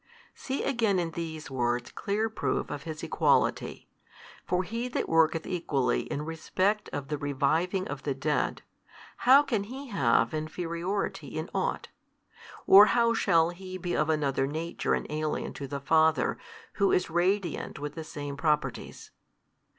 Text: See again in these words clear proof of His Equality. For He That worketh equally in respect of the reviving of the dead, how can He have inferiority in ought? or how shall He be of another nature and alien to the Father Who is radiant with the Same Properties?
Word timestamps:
See 0.33 0.63
again 0.63 0.97
in 0.97 1.11
these 1.11 1.51
words 1.51 1.91
clear 1.91 2.27
proof 2.27 2.71
of 2.71 2.85
His 2.85 3.03
Equality. 3.03 3.87
For 4.47 4.63
He 4.63 4.87
That 4.87 5.07
worketh 5.07 5.45
equally 5.45 6.11
in 6.11 6.23
respect 6.25 6.89
of 6.91 7.09
the 7.09 7.19
reviving 7.19 7.87
of 7.87 8.01
the 8.01 8.15
dead, 8.15 8.63
how 9.29 9.43
can 9.43 9.65
He 9.65 9.89
have 9.89 10.33
inferiority 10.33 11.27
in 11.37 11.51
ought? 11.53 11.89
or 12.65 12.87
how 12.97 13.13
shall 13.13 13.51
He 13.51 13.77
be 13.77 13.93
of 13.95 14.09
another 14.09 14.47
nature 14.47 14.95
and 14.95 15.05
alien 15.07 15.53
to 15.53 15.67
the 15.67 15.79
Father 15.79 16.39
Who 16.77 16.91
is 16.91 17.11
radiant 17.11 17.77
with 17.77 17.93
the 17.93 18.03
Same 18.03 18.35
Properties? 18.35 19.11